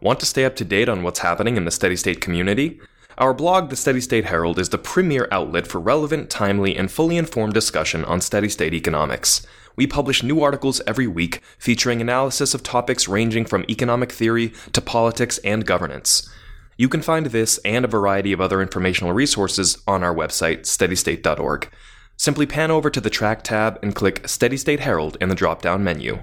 Want 0.00 0.20
to 0.20 0.26
stay 0.26 0.44
up 0.44 0.56
to 0.56 0.64
date 0.64 0.88
on 0.88 1.02
what's 1.02 1.18
happening 1.18 1.56
in 1.56 1.64
the 1.64 1.70
steady 1.70 1.96
state 1.96 2.20
community? 2.20 2.80
Our 3.18 3.34
blog, 3.34 3.68
The 3.68 3.74
Steady 3.74 4.00
State 4.00 4.26
Herald, 4.26 4.60
is 4.60 4.68
the 4.68 4.78
premier 4.78 5.26
outlet 5.32 5.66
for 5.66 5.80
relevant, 5.80 6.30
timely, 6.30 6.76
and 6.76 6.88
fully 6.88 7.16
informed 7.16 7.52
discussion 7.52 8.04
on 8.04 8.20
steady 8.20 8.48
state 8.48 8.74
economics. 8.74 9.44
We 9.78 9.86
publish 9.86 10.24
new 10.24 10.42
articles 10.42 10.80
every 10.88 11.06
week 11.06 11.40
featuring 11.56 12.00
analysis 12.00 12.52
of 12.52 12.64
topics 12.64 13.06
ranging 13.06 13.44
from 13.44 13.64
economic 13.70 14.10
theory 14.10 14.52
to 14.72 14.80
politics 14.80 15.38
and 15.44 15.64
governance. 15.64 16.28
You 16.76 16.88
can 16.88 17.00
find 17.00 17.26
this 17.26 17.58
and 17.58 17.84
a 17.84 17.88
variety 17.88 18.32
of 18.32 18.40
other 18.40 18.60
informational 18.60 19.12
resources 19.12 19.80
on 19.86 20.02
our 20.02 20.12
website, 20.12 20.62
steadystate.org. 20.62 21.70
Simply 22.16 22.44
pan 22.44 22.72
over 22.72 22.90
to 22.90 23.00
the 23.00 23.08
track 23.08 23.44
tab 23.44 23.78
and 23.80 23.94
click 23.94 24.26
Steady 24.26 24.56
State 24.56 24.80
Herald 24.80 25.16
in 25.20 25.28
the 25.28 25.36
drop 25.36 25.62
down 25.62 25.84
menu. 25.84 26.22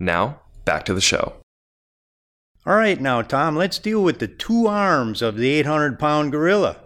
Now, 0.00 0.40
back 0.64 0.84
to 0.86 0.94
the 0.94 1.00
show. 1.00 1.34
All 2.66 2.74
right, 2.74 3.00
now, 3.00 3.22
Tom, 3.22 3.54
let's 3.54 3.78
deal 3.78 4.02
with 4.02 4.18
the 4.18 4.26
two 4.26 4.66
arms 4.66 5.22
of 5.22 5.36
the 5.36 5.50
800 5.50 6.00
pound 6.00 6.32
gorilla 6.32 6.80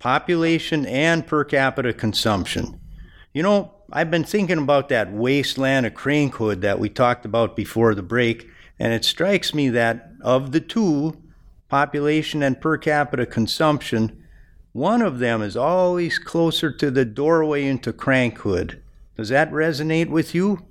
population 0.00 0.86
and 0.86 1.24
per 1.24 1.44
capita 1.44 1.92
consumption. 1.92 2.80
You 3.32 3.44
know, 3.44 3.81
I've 3.94 4.10
been 4.10 4.24
thinking 4.24 4.58
about 4.58 4.88
that 4.88 5.12
wasteland 5.12 5.84
of 5.84 5.92
crankhood 5.92 6.62
that 6.62 6.78
we 6.78 6.88
talked 6.88 7.26
about 7.26 7.54
before 7.54 7.94
the 7.94 8.02
break, 8.02 8.48
and 8.78 8.92
it 8.94 9.04
strikes 9.04 9.52
me 9.52 9.68
that 9.68 10.12
of 10.22 10.52
the 10.52 10.60
two, 10.60 11.20
population 11.68 12.42
and 12.42 12.58
per 12.58 12.78
capita 12.78 13.26
consumption, 13.26 14.24
one 14.72 15.02
of 15.02 15.18
them 15.18 15.42
is 15.42 15.58
always 15.58 16.18
closer 16.18 16.72
to 16.72 16.90
the 16.90 17.04
doorway 17.04 17.66
into 17.66 17.92
crankhood. 17.92 18.80
Does 19.16 19.28
that 19.28 19.52
resonate 19.52 20.08
with 20.08 20.34
you? 20.34 20.64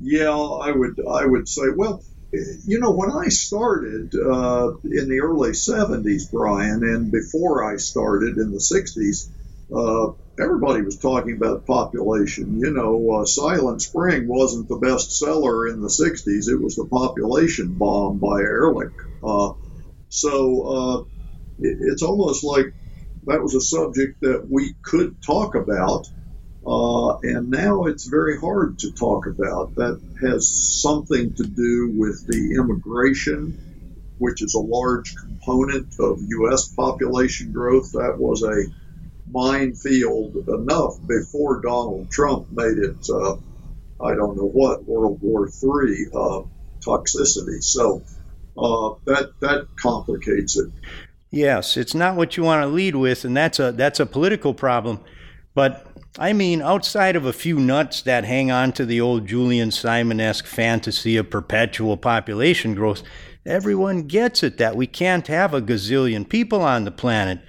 Yeah, 0.00 0.30
I 0.30 0.70
would. 0.70 0.98
I 1.06 1.26
would 1.26 1.48
say. 1.48 1.64
Well, 1.76 2.02
you 2.32 2.78
know, 2.80 2.92
when 2.92 3.10
I 3.10 3.28
started 3.28 4.14
uh, 4.14 4.72
in 4.84 5.08
the 5.08 5.20
early 5.22 5.50
70s, 5.50 6.30
Brian, 6.30 6.82
and 6.82 7.12
before 7.12 7.70
I 7.70 7.76
started 7.76 8.38
in 8.38 8.52
the 8.52 8.58
60s, 8.58 9.28
uh, 9.74 10.12
everybody 10.40 10.82
was 10.82 10.98
talking 10.98 11.36
about 11.36 11.66
population. 11.66 12.58
You 12.58 12.72
know, 12.72 13.20
uh, 13.20 13.24
Silent 13.24 13.82
Spring 13.82 14.28
wasn't 14.28 14.68
the 14.68 14.76
best 14.76 15.18
seller 15.18 15.68
in 15.68 15.80
the 15.80 15.88
60s, 15.88 16.48
it 16.48 16.62
was 16.62 16.76
the 16.76 16.86
population 16.86 17.74
bomb 17.74 18.18
by 18.18 18.40
Ehrlich. 18.40 18.92
Uh, 19.22 19.52
so 20.08 20.62
uh, 20.62 21.00
it, 21.58 21.78
it's 21.80 22.02
almost 22.02 22.44
like 22.44 22.66
that 23.24 23.42
was 23.42 23.54
a 23.54 23.60
subject 23.60 24.20
that 24.22 24.46
we 24.48 24.74
could 24.84 25.16
talk 25.22 25.54
about 25.54 26.06
uh, 26.66 27.16
and 27.22 27.50
now 27.50 27.84
it's 27.84 28.06
very 28.06 28.38
hard 28.38 28.78
to 28.80 28.92
talk 28.92 29.26
about. 29.26 29.74
That 29.76 30.00
has 30.20 30.50
something 30.82 31.34
to 31.34 31.44
do 31.44 31.92
with 31.96 32.26
the 32.26 32.56
immigration, 32.60 33.56
which 34.18 34.42
is 34.42 34.54
a 34.54 34.60
large 34.60 35.14
component 35.16 35.88
of 35.98 36.18
U.S. 36.20 36.68
population 36.68 37.52
growth. 37.52 37.92
That 37.92 38.16
was 38.18 38.42
a 38.42 38.64
minefield 39.30 40.36
enough 40.48 40.94
before 41.06 41.60
Donald 41.60 42.10
Trump 42.10 42.46
made 42.50 42.78
it, 42.78 43.08
uh, 43.10 43.36
I 44.02 44.14
don't 44.14 44.36
know 44.36 44.48
what, 44.48 44.84
World 44.84 45.20
War 45.22 45.48
III 45.48 46.06
uh, 46.14 46.42
toxicity. 46.80 47.62
So 47.62 48.02
uh, 48.56 48.94
that, 49.04 49.32
that 49.40 49.66
complicates 49.76 50.56
it. 50.58 50.70
Yes, 51.30 51.76
it's 51.76 51.94
not 51.94 52.16
what 52.16 52.36
you 52.36 52.42
want 52.42 52.62
to 52.62 52.68
lead 52.68 52.96
with, 52.96 53.24
and 53.24 53.36
that's 53.36 53.58
a 53.58 53.70
that's 53.72 54.00
a 54.00 54.06
political 54.06 54.54
problem. 54.54 54.98
But 55.54 55.86
I 56.18 56.32
mean, 56.32 56.62
outside 56.62 57.16
of 57.16 57.26
a 57.26 57.32
few 57.34 57.58
nuts 57.58 58.00
that 58.02 58.24
hang 58.24 58.50
on 58.50 58.72
to 58.72 58.86
the 58.86 59.00
old 59.00 59.26
Julian 59.26 59.70
Simon 59.70 60.20
esque 60.20 60.46
fantasy 60.46 61.16
of 61.18 61.28
perpetual 61.28 61.98
population 61.98 62.74
growth, 62.74 63.02
everyone 63.44 64.04
gets 64.04 64.42
it 64.42 64.56
that 64.56 64.74
we 64.74 64.86
can't 64.86 65.26
have 65.26 65.52
a 65.52 65.60
gazillion 65.60 66.26
people 66.26 66.62
on 66.62 66.84
the 66.84 66.90
planet. 66.90 67.40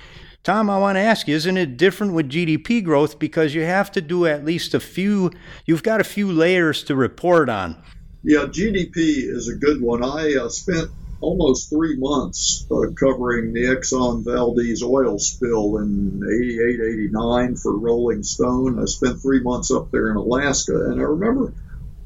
Tom, 0.49 0.67
I 0.67 0.79
want 0.79 0.95
to 0.95 1.01
ask 1.01 1.27
you, 1.27 1.35
isn't 1.35 1.57
it 1.57 1.77
different 1.77 2.13
with 2.13 2.27
GDP 2.27 2.83
growth 2.83 3.19
because 3.19 3.53
you 3.53 3.65
have 3.65 3.91
to 3.91 4.01
do 4.01 4.25
at 4.25 4.43
least 4.43 4.73
a 4.73 4.79
few, 4.79 5.29
you've 5.67 5.83
got 5.83 6.01
a 6.01 6.03
few 6.03 6.31
layers 6.31 6.83
to 6.85 6.95
report 6.95 7.49
on? 7.49 7.79
Yeah, 8.23 8.47
GDP 8.47 9.29
is 9.29 9.47
a 9.47 9.53
good 9.53 9.79
one. 9.79 10.03
I 10.03 10.37
uh, 10.41 10.49
spent 10.49 10.89
almost 11.21 11.69
three 11.69 11.97
months 11.97 12.65
uh, 12.71 12.89
covering 12.99 13.53
the 13.53 13.65
Exxon 13.65 14.25
Valdez 14.25 14.81
oil 14.81 15.19
spill 15.19 15.77
in 15.77 16.19
88, 16.23 16.79
89 17.11 17.55
for 17.55 17.77
Rolling 17.77 18.23
Stone. 18.23 18.81
I 18.81 18.85
spent 18.85 19.21
three 19.21 19.41
months 19.41 19.69
up 19.69 19.91
there 19.91 20.09
in 20.09 20.15
Alaska, 20.15 20.73
and 20.73 20.99
I 20.99 21.03
remember 21.03 21.53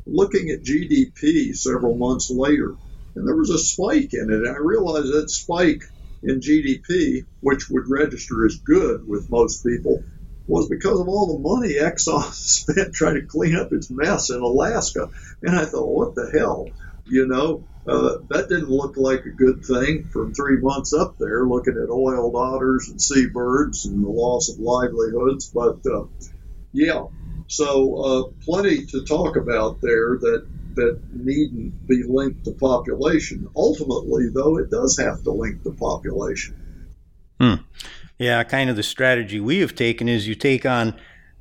looking 0.05 0.49
at 0.49 0.63
GDP 0.63 1.55
several 1.55 1.95
months 1.95 2.29
later, 2.29 2.75
and 3.15 3.25
there 3.25 3.37
was 3.37 3.51
a 3.51 3.57
spike 3.57 4.13
in 4.13 4.29
it. 4.29 4.45
And 4.45 4.49
I 4.49 4.59
realized 4.59 5.13
that 5.13 5.29
spike 5.29 5.83
in 6.23 6.39
GDP, 6.39 7.25
which 7.41 7.69
would 7.69 7.89
register 7.89 8.45
as 8.45 8.55
good 8.57 9.07
with 9.07 9.29
most 9.29 9.65
people, 9.65 10.03
was 10.47 10.67
because 10.69 10.99
of 10.99 11.07
all 11.07 11.33
the 11.33 11.39
money 11.39 11.75
Exxon 11.75 12.23
spent 12.33 12.93
trying 12.93 13.15
to 13.15 13.25
clean 13.25 13.55
up 13.55 13.71
its 13.71 13.89
mess 13.89 14.29
in 14.29 14.39
Alaska. 14.39 15.09
And 15.41 15.55
I 15.55 15.65
thought, 15.65 15.87
what 15.87 16.15
the 16.15 16.31
hell? 16.37 16.69
You 17.05 17.27
know, 17.27 17.65
uh, 17.87 18.17
that 18.29 18.47
didn't 18.49 18.69
look 18.69 18.95
like 18.95 19.25
a 19.25 19.29
good 19.29 19.65
thing 19.65 20.05
from 20.11 20.33
three 20.33 20.57
months 20.61 20.93
up 20.93 21.17
there, 21.19 21.45
looking 21.45 21.77
at 21.77 21.89
oiled 21.89 22.35
otters 22.35 22.87
and 22.89 23.01
seabirds 23.01 23.85
and 23.85 24.03
the 24.03 24.09
loss 24.09 24.49
of 24.49 24.59
livelihoods. 24.59 25.51
But 25.53 25.79
uh, 25.85 26.05
yeah, 26.71 27.05
so 27.47 27.95
uh, 27.95 28.23
plenty 28.45 28.85
to 28.87 29.03
talk 29.03 29.35
about 29.35 29.81
there 29.81 30.17
that 30.17 30.47
that 30.75 30.99
needn't 31.11 31.87
be 31.87 32.03
linked 32.07 32.45
to 32.45 32.51
population. 32.51 33.49
Ultimately, 33.55 34.29
though, 34.33 34.57
it 34.57 34.69
does 34.69 34.97
have 34.97 35.23
to 35.23 35.31
link 35.31 35.63
to 35.63 35.71
population. 35.71 36.55
Hmm. 37.39 37.55
Yeah, 38.17 38.43
kind 38.43 38.69
of 38.69 38.75
the 38.75 38.83
strategy 38.83 39.39
we 39.39 39.59
have 39.59 39.75
taken 39.75 40.07
is 40.07 40.27
you 40.27 40.35
take 40.35 40.65
on 40.65 40.95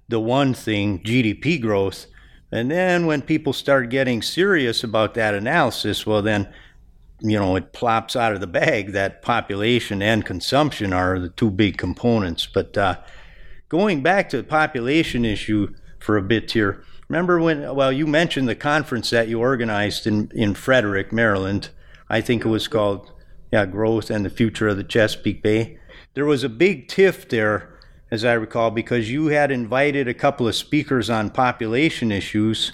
the 0.09 0.21
one 0.21 0.55
thing, 0.55 1.03
GDP 1.03 1.61
growth, 1.61 2.07
and 2.53 2.71
then 2.71 3.07
when 3.07 3.23
people 3.23 3.55
start 3.55 3.89
getting 3.89 4.21
serious 4.21 4.85
about 4.85 5.15
that 5.15 5.35
analysis, 5.35 6.07
well, 6.07 6.21
then, 6.21 6.53
you 7.21 7.39
know, 7.39 7.57
it 7.57 7.73
plops 7.73 8.15
out 8.15 8.35
of 8.35 8.41
the 8.41 8.47
bag 8.47 8.93
that 8.93 9.23
population 9.23 10.03
and 10.03 10.25
consumption 10.25 10.93
are 10.93 11.19
the 11.19 11.31
two 11.31 11.51
big 11.51 11.79
components. 11.79 12.47
But 12.53 12.77
uh, 12.77 12.97
going 13.71 14.03
back 14.03 14.29
to 14.29 14.37
the 14.37 14.45
population 14.45 15.25
issue 15.25 15.75
for 15.99 16.19
a 16.19 16.23
bit 16.23 16.53
here, 16.53 16.85
remember 17.13 17.39
when, 17.39 17.75
well, 17.75 17.93
you 17.93 18.07
mentioned 18.07 18.49
the 18.49 18.55
conference 18.55 19.11
that 19.11 19.29
you 19.29 19.39
organized 19.39 20.07
in, 20.07 20.33
in 20.35 20.55
Frederick, 20.55 21.13
Maryland. 21.13 21.69
I 22.09 22.23
think 22.23 22.43
it 22.43 22.49
was 22.49 22.69
called, 22.69 23.13
yeah, 23.53 23.67
Growth 23.67 24.09
and 24.09 24.25
the 24.25 24.31
Future 24.31 24.69
of 24.69 24.79
the 24.79 24.83
Chesapeake 24.83 25.43
Bay. 25.43 25.79
There 26.15 26.25
was 26.25 26.43
a 26.43 26.49
big 26.49 26.89
tiff 26.89 27.29
there 27.29 27.79
as 28.11 28.25
I 28.27 28.33
recall, 28.35 28.71
because 28.71 29.11
you 29.11 29.29
had 29.29 29.51
invited 29.51 30.07
a 30.07 30.15
couple 30.15 30.47
of 30.47 30.55
speakers 30.55 31.09
on 31.09 31.31
population 31.31 32.13
issues, 32.13 32.73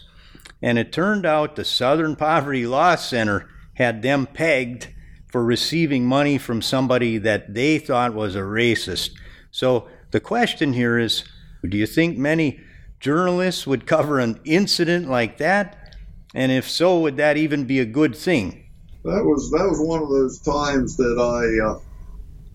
and 0.60 0.78
it 0.78 0.92
turned 0.92 1.24
out 1.24 1.54
the 1.54 1.64
Southern 1.64 2.16
Poverty 2.16 2.66
Law 2.66 2.96
Center 2.96 3.48
had 3.74 4.02
them 4.02 4.26
pegged 4.26 4.88
for 5.30 5.44
receiving 5.44 6.04
money 6.04 6.38
from 6.38 6.60
somebody 6.60 7.18
that 7.18 7.54
they 7.54 7.78
thought 7.78 8.14
was 8.14 8.34
a 8.34 8.40
racist. 8.40 9.10
So 9.52 9.88
the 10.10 10.18
question 10.18 10.72
here 10.72 10.98
is 10.98 11.22
do 11.68 11.76
you 11.76 11.86
think 11.86 12.18
many 12.18 12.60
journalists 13.00 13.66
would 13.66 13.86
cover 13.86 14.18
an 14.18 14.40
incident 14.44 15.08
like 15.08 15.38
that? 15.38 15.96
And 16.34 16.52
if 16.52 16.68
so, 16.68 17.00
would 17.00 17.16
that 17.16 17.36
even 17.36 17.64
be 17.64 17.80
a 17.80 17.86
good 17.86 18.14
thing? 18.14 18.64
That 19.04 19.24
was 19.24 19.50
that 19.50 19.66
was 19.68 19.80
one 19.80 20.02
of 20.02 20.08
those 20.08 20.40
times 20.40 20.96
that 20.96 21.18
I 21.18 21.66
uh, 21.66 21.80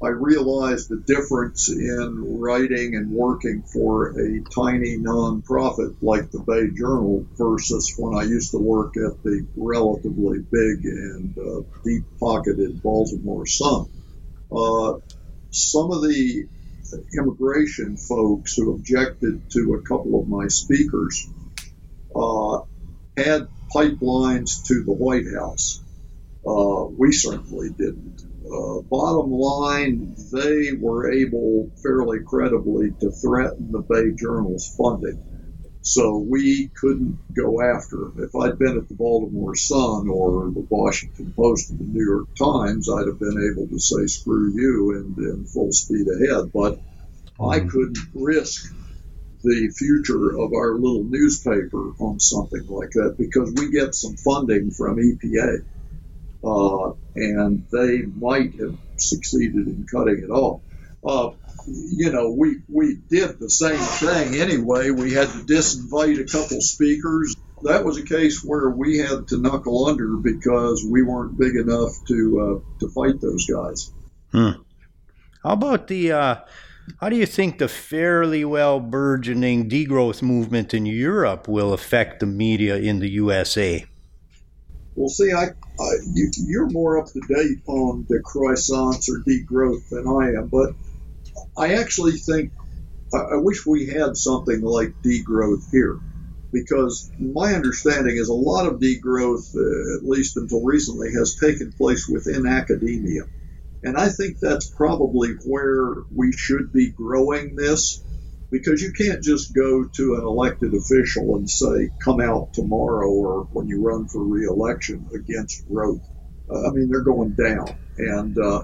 I 0.03 0.09
realized 0.09 0.89
the 0.89 0.97
difference 0.97 1.69
in 1.69 2.39
writing 2.39 2.95
and 2.95 3.09
working 3.09 3.63
for 3.63 4.09
a 4.09 4.41
tiny 4.53 4.97
nonprofit 4.97 5.95
like 6.01 6.29
the 6.29 6.39
Bay 6.39 6.75
Journal 6.75 7.25
versus 7.38 7.95
when 7.97 8.13
I 8.13 8.23
used 8.23 8.51
to 8.51 8.57
work 8.57 8.97
at 8.97 9.23
the 9.23 9.47
relatively 9.55 10.39
big 10.39 10.85
and 10.85 11.38
uh, 11.38 11.62
deep 11.85 12.03
pocketed 12.19 12.83
Baltimore 12.83 13.45
Sun. 13.45 13.85
Uh, 14.51 15.00
some 15.51 15.91
of 15.91 16.01
the 16.01 16.47
immigration 17.17 17.97
folks 17.97 18.55
who 18.55 18.73
objected 18.73 19.50
to 19.51 19.73
a 19.73 19.81
couple 19.81 20.19
of 20.19 20.27
my 20.27 20.47
speakers 20.47 21.27
uh, 22.15 22.59
had 23.17 23.47
pipelines 23.73 24.65
to 24.67 24.83
the 24.83 24.93
White 24.93 25.25
House. 25.33 25.81
Uh, 26.45 26.85
we 26.97 27.12
certainly 27.12 27.69
didn't. 27.69 28.21
Uh, 28.45 28.81
bottom 28.81 29.31
line, 29.31 30.15
they 30.33 30.73
were 30.73 31.12
able 31.12 31.69
fairly 31.81 32.19
credibly 32.25 32.91
to 33.00 33.12
threaten 33.12 33.71
the 33.71 33.79
Bay 33.79 34.12
Journal's 34.15 34.67
funding. 34.77 35.33
So 35.84 36.18
we 36.18 36.70
couldn't 36.80 37.20
go 37.34 37.62
after 37.62 37.98
them. 37.98 38.16
If 38.20 38.36
I'd 38.36 38.58
been 38.58 38.78
at 38.78 38.88
the 38.88 38.96
Baltimore 38.96 39.54
Sun 39.54 40.08
or 40.08 40.50
the 40.50 40.66
Washington 40.70 41.34
Post 41.36 41.72
or 41.72 41.75
the 41.75 41.84
New 41.84 42.06
York 42.06 42.36
Times, 42.36 42.90
I'd 42.90 43.08
have 43.08 43.20
been 43.20 43.52
able 43.52 43.68
to 43.68 43.80
say 43.80 44.08
screw 44.08 44.54
you 44.54 44.96
and, 44.96 45.18
and 45.18 45.50
full 45.50 45.74
speed 45.74 46.08
ahead. 46.08 46.52
But 46.54 46.80
mm-hmm. 46.80 47.50
I 47.50 47.60
couldn't 47.60 47.98
risk 48.13 48.74
the 49.44 49.74
future 49.75 50.40
of 50.40 50.54
our 50.54 50.75
little 50.75 51.04
newspaper 51.04 51.92
on 52.00 52.18
something 52.18 52.66
like 52.68 52.92
that 52.92 53.16
because 53.18 53.52
we 53.54 53.70
get 53.70 53.94
some 53.94 54.16
funding 54.16 54.72
from 54.72 54.96
EPA 54.96 55.66
uh, 56.46 56.94
and 57.16 57.68
they 57.74 58.04
might 58.04 58.54
have 58.56 58.78
succeeded 58.96 59.68
in 59.68 59.86
cutting 59.92 60.24
it 60.24 60.30
off. 60.30 60.62
Uh, 61.06 61.32
you 61.67 62.12
know, 62.12 62.32
we 62.32 62.58
we 62.67 62.96
did 63.10 63.39
the 63.39 63.50
same 63.50 63.77
thing 63.77 64.39
anyway. 64.39 64.89
We 64.89 65.13
had 65.13 65.29
to 65.29 65.39
disinvite 65.39 66.20
a 66.20 66.25
couple 66.25 66.62
speakers. 66.62 67.36
That 67.63 67.86
was 67.86 67.98
a 67.98 68.03
case 68.03 68.43
where 68.43 68.70
we 68.70 68.98
had 68.98 69.29
to 69.29 69.38
knuckle 69.38 69.88
under 69.88 70.17
because 70.17 70.86
we 70.86 71.01
weren't 71.01 71.38
big 71.38 71.55
enough 71.55 71.91
to 72.08 72.62
uh, 72.63 72.79
to 72.79 72.89
fight 72.89 73.22
those 73.22 73.46
guys. 73.46 73.91
Hmm. 74.32 74.62
How 75.43 75.53
about 75.53 75.88
the? 75.88 76.12
Uh, 76.12 76.36
how 77.00 77.10
do 77.10 77.15
you 77.15 77.25
think 77.25 77.60
the 77.60 77.67
fairly 77.67 78.43
well 78.43 78.79
burgeoning 78.79 79.70
degrowth 79.70 80.22
movement 80.22 80.74
in 80.74 80.86
Europe 80.86 81.48
will 81.48 81.74
affect 81.74 82.20
the 82.20 82.25
media 82.25 82.75
in 82.77 83.00
the 83.00 83.10
USA? 83.12 83.86
Well, 84.96 85.10
see, 85.10 85.32
I, 85.32 85.46
I 85.79 85.91
you, 86.13 86.62
are 86.62 86.70
more 86.70 87.00
up 87.00 87.08
to 87.13 87.20
date 87.22 87.60
on 87.65 88.05
decroissance 88.08 89.10
or 89.10 89.24
degrowth 89.27 89.89
than 89.89 90.08
I 90.08 90.39
am, 90.39 90.48
but 90.48 90.75
I 91.57 91.75
actually 91.75 92.13
think 92.13 92.51
I, 93.13 93.38
wish 93.38 93.65
we 93.65 93.88
had 93.88 94.17
something 94.17 94.62
like 94.62 94.95
degrowth 95.05 95.69
here, 95.72 96.00
because 96.51 97.12
my 97.19 97.53
understanding 97.53 98.17
is 98.17 98.29
a 98.29 98.33
lot 98.33 98.65
of 98.65 98.79
degrowth, 98.79 99.55
uh, 99.55 99.98
at 99.98 100.03
least 100.03 100.36
until 100.36 100.63
recently, 100.63 101.12
has 101.13 101.36
taken 101.36 101.74
place 101.74 102.07
within 102.07 102.48
academia, 102.48 103.24
and 103.83 103.98
I 103.98 104.10
think 104.10 104.39
that's 104.39 104.69
probably 104.69 105.29
where 105.45 105.93
we 106.15 106.31
should 106.31 106.72
be 106.72 106.89
growing 106.89 107.55
this 107.55 108.03
because 108.50 108.81
you 108.81 108.93
can't 108.93 109.24
just 109.24 109.53
go 109.55 109.83
to 109.83 110.13
an 110.13 110.22
elected 110.22 110.75
official 110.75 111.36
and 111.36 111.50
say, 111.50 111.89
come 112.00 112.22
out 112.22 112.53
tomorrow 112.53 113.10
or 113.10 113.48
when 113.51 113.67
you 113.67 113.81
run 113.81 114.07
for 114.07 114.24
reelection 114.24 115.10
against 115.13 115.67
growth. 115.67 116.01
Uh, 116.48 116.67
I 116.67 116.72
mean, 116.72 116.88
they're 116.89 117.01
going 117.01 117.31
down 117.31 117.75
and 117.98 118.38
uh, 118.38 118.62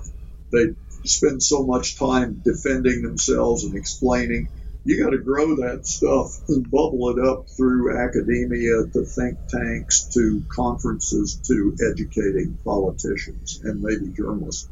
they 0.51 0.67
spend 1.06 1.41
so 1.41 1.65
much 1.65 1.98
time 1.98 2.41
defending 2.44 3.01
themselves 3.01 3.63
and 3.63 3.75
explaining. 3.75 4.50
You 4.86 5.03
got 5.03 5.12
to 5.12 5.18
grow 5.18 5.56
that 5.58 5.86
stuff 5.86 6.39
and 6.48 6.70
bubble 6.70 7.10
it 7.10 7.25
up 7.25 7.50
through 7.50 7.98
academia 8.00 8.86
to 8.94 9.03
think 9.03 9.38
tanks 9.48 10.06
to 10.13 10.44
conferences 10.50 11.36
to 11.48 11.75
educating 11.91 12.57
politicians 12.64 13.62
and 13.64 13.81
maybe 13.81 14.07
journalists. 14.16 14.70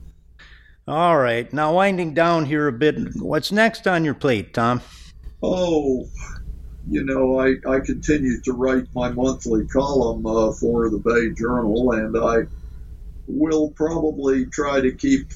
All 0.88 1.18
right. 1.18 1.52
Now, 1.52 1.74
winding 1.74 2.14
down 2.14 2.46
here 2.46 2.68
a 2.68 2.72
bit, 2.72 2.96
what's 3.16 3.52
next 3.52 3.88
on 3.88 4.06
your 4.06 4.14
plate, 4.14 4.54
Tom? 4.54 4.82
oh, 5.44 6.08
you 6.90 7.04
know, 7.04 7.40
I, 7.40 7.56
I 7.68 7.80
continue 7.82 8.42
to 8.42 8.54
write 8.54 8.88
my 8.96 9.12
monthly 9.12 9.68
column 9.68 10.26
uh, 10.26 10.52
for 10.54 10.90
the 10.90 10.98
Bay 10.98 11.34
Journal, 11.38 11.92
and 11.92 12.18
I 12.18 12.48
will 13.28 13.72
probably 13.72 14.46
try 14.46 14.80
to 14.80 14.92
keep 14.94 15.28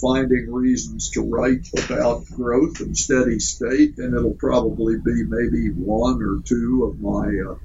finding 0.00 0.52
reasons 0.52 1.10
to 1.10 1.22
write 1.22 1.66
about 1.84 2.24
growth 2.34 2.80
and 2.80 2.96
steady 2.96 3.38
state, 3.38 3.98
and 3.98 4.14
it'll 4.14 4.34
probably 4.34 4.96
be 4.96 5.24
maybe 5.26 5.70
one 5.70 6.22
or 6.22 6.40
two 6.44 6.84
of 6.84 7.00
my 7.00 7.28
uh, 7.46 7.56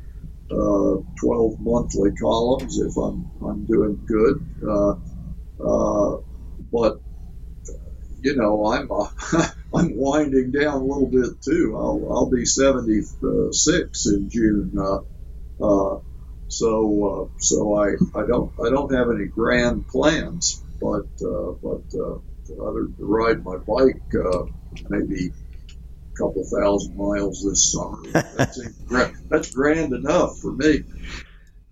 uh, 0.54 1.02
12 1.20 1.60
monthly 1.60 2.12
columns 2.16 2.80
if 2.80 2.96
I'm, 2.98 3.32
I'm 3.42 3.66
doing 3.66 4.00
good. 4.06 4.46
Uh, 4.68 4.96
uh 5.64 6.18
but, 6.72 7.02
you 8.22 8.36
know, 8.36 8.66
I'm. 8.68 8.90
I'm 9.76 9.98
winding 9.98 10.52
down 10.52 10.82
a 10.82 10.86
little 10.86 11.10
bit 11.10 11.42
too. 11.44 11.76
I'll, 11.76 12.08
I'll 12.12 12.30
be 12.30 12.46
76 12.46 14.06
in 14.06 14.30
June. 14.30 14.72
So 16.54 17.32
so 17.40 17.76
I, 17.76 17.96
I 18.16 18.28
don't 18.28 18.54
I 18.64 18.70
don't 18.70 18.94
have 18.94 19.10
any 19.10 19.26
grand 19.26 19.88
plans, 19.88 20.63
but 20.84 21.26
uh, 21.26 21.54
but 21.64 21.98
uh, 21.98 22.20
to 22.48 22.94
ride 23.00 23.44
my 23.46 23.56
bike 23.56 24.02
uh, 24.14 24.44
maybe 24.90 25.32
a 25.32 26.18
couple 26.18 26.44
thousand 26.44 26.98
miles 26.98 27.42
this 27.44 27.72
summer. 27.72 28.02
That's, 28.38 28.60
that's 29.30 29.56
grand 29.56 29.94
enough 29.94 30.38
for 30.40 30.52
me. 30.52 30.84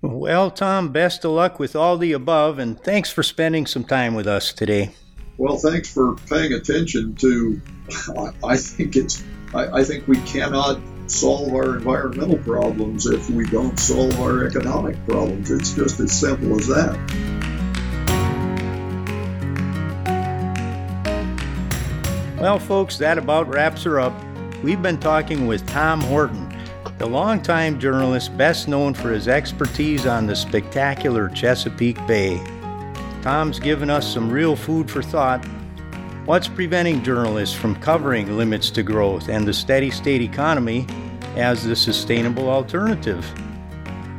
Well, 0.02 0.50
Tom, 0.50 0.91
best 0.91 1.26
of 1.26 1.32
luck 1.32 1.60
with 1.60 1.76
all 1.76 1.97
the 1.97 2.13
above, 2.13 2.58
and 2.58 2.82
thanks 2.82 3.12
for 3.12 3.21
spending 3.21 3.67
some 3.67 3.84
time 3.84 4.15
with 4.15 4.28
us 4.28 4.54
today. 4.54 4.91
Well, 5.38 5.58
thanks 5.58 5.93
for 5.93 6.15
paying 6.30 6.54
attention 6.54 7.15
to 7.15 7.62
I 8.43 8.58
think 8.58 8.95
it's 8.95 9.24
I, 9.54 9.80
I 9.80 9.84
think 9.84 10.08
we 10.08 10.17
cannot 10.21 10.80
solve 11.08 11.54
our 11.54 11.76
environmental 11.76 12.38
problems 12.38 13.06
if 13.06 13.30
we 13.30 13.45
don't 13.45 13.78
solve 13.78 14.17
our 14.21 14.45
economic 14.45 15.06
problems. 15.06 15.52
It's 15.52 15.74
just 15.74 16.00
as 16.00 16.17
simple 16.17 16.58
as 16.58 16.67
that. 16.67 17.31
Well, 22.41 22.58
folks, 22.58 22.97
that 22.97 23.19
about 23.19 23.47
wraps 23.54 23.84
her 23.84 23.99
up. 23.99 24.13
We've 24.63 24.82
been 24.82 24.99
talking 24.99 25.45
with 25.45 25.63
Tom 25.67 26.01
Horton, 26.01 26.51
the 26.97 27.06
longtime 27.06 27.80
journalist 27.80 28.36
best 28.36 28.67
known 28.67 28.95
for 28.95 29.12
his 29.12 29.27
expertise 29.27 30.08
on 30.08 30.25
the 30.25 30.36
spectacular 30.36 31.30
Chesapeake 31.30 32.04
Bay. 32.08 32.43
Tom's 33.21 33.60
given 33.60 33.91
us 33.91 34.12
some 34.12 34.32
real 34.32 34.56
food 34.56 34.89
for 34.89 35.04
thought 35.04 35.45
What's 36.25 36.47
preventing 36.47 37.04
journalists 37.04 37.56
from 37.56 37.75
covering 37.75 38.36
limits 38.36 38.71
to 38.71 38.82
growth 38.82 39.30
and 39.30 39.47
the 39.47 39.54
steady 39.54 39.91
state 39.91 40.21
economy 40.21 40.88
as 41.36 41.63
the 41.63 41.75
sustainable 41.75 42.49
alternative? 42.49 43.23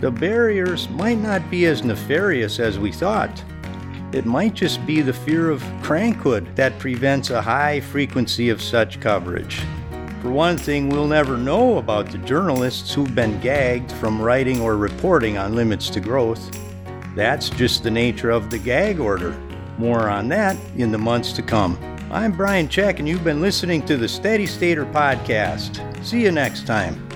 The 0.01 0.13
barriers 0.13 0.89
might 0.91 1.19
not 1.19 1.51
be 1.51 1.67
as 1.67 1.83
nefarious 1.83 2.61
as 2.61 2.79
we 2.79 2.93
thought. 2.93 3.43
It 4.13 4.27
might 4.27 4.53
just 4.53 4.85
be 4.87 5.01
the 5.01 5.13
fear 5.13 5.49
of 5.49 5.63
crankhood 5.83 6.55
that 6.55 6.79
prevents 6.79 7.31
a 7.31 7.41
high 7.41 7.81
frequency 7.81 8.51
of 8.51 8.61
such 8.61 9.01
coverage. 9.01 9.61
For 10.21 10.31
one 10.31 10.59
thing, 10.59 10.91
we'll 10.91 11.07
never 11.07 11.39
know 11.39 11.79
about 11.79 12.11
the 12.11 12.19
journalists 12.19 12.93
who've 12.93 13.15
been 13.15 13.41
gagged 13.41 13.91
from 13.93 14.21
writing 14.21 14.61
or 14.61 14.77
reporting 14.77 15.39
on 15.39 15.55
limits 15.55 15.89
to 15.91 16.01
growth. 16.01 16.57
That's 17.17 17.49
just 17.49 17.83
the 17.83 17.91
nature 17.91 18.31
of 18.31 18.51
the 18.51 18.59
gag 18.59 19.01
order. 19.01 19.33
More 19.79 20.09
on 20.11 20.29
that 20.29 20.57
in 20.77 20.93
the 20.93 20.99
months 20.99 21.33
to 21.33 21.43
come. 21.43 21.79
I'm 22.11 22.37
Brian 22.37 22.69
Czech, 22.69 22.99
and 22.99 23.09
you've 23.09 23.25
been 23.25 23.41
listening 23.41 23.85
to 23.87 23.97
the 23.97 24.09
Steady 24.09 24.45
Stater 24.45 24.85
Podcast. 24.85 26.05
See 26.05 26.23
you 26.23 26.31
next 26.31 26.67
time. 26.67 27.09